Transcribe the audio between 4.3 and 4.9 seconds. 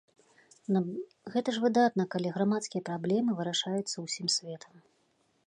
светам!